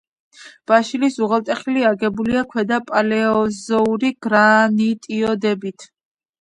[0.69, 5.91] ბაშილის უღელტეხილი აგებულია ქვედა პალეოზოური გრანიტოიდებით.